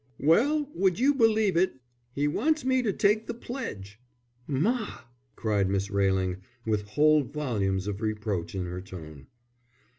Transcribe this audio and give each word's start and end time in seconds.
"Well, 0.19 0.67
would 0.73 0.97
you 0.97 1.13
believe 1.13 1.55
it, 1.55 1.75
he 2.15 2.27
wants 2.27 2.65
me 2.65 2.81
to 2.81 2.91
take 2.91 3.27
the 3.27 3.35
pledge." 3.35 3.99
"Ma!" 4.47 5.01
cried 5.35 5.69
Miss 5.69 5.91
Railing, 5.91 6.37
with 6.65 6.87
whole 6.87 7.21
volumes 7.21 7.85
of 7.85 8.01
reproach 8.01 8.55
in 8.55 8.65
her 8.65 8.81
tone. 8.81 9.27